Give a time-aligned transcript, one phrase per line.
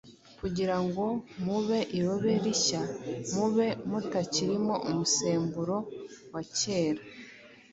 [0.39, 1.05] kugira ngo
[1.45, 2.81] mube irobe rishya;
[3.35, 5.77] mube mutakirimo umusemburo
[6.33, 7.01] wa kera.”